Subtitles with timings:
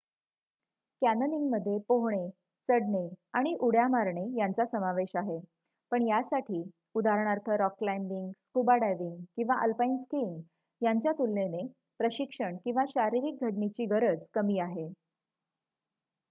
[1.01, 2.29] कॅन्यनिंगमध्ये पोहणे
[2.69, 3.03] चढणे
[3.33, 5.37] आणि उड्या मारणे यांचा समावेश आहे--
[5.91, 6.63] पण यासाठी
[6.95, 10.39] उदाहरणार्थ रॉक क्लायंबिंग स्कूबा डायव्हिंग किंवा आलपाईन स्किंग
[10.81, 11.65] यांच्या तुलनेने
[11.99, 14.91] प्रशिक्षण किंवा शारीरिक घडणीची गरज कमी आहे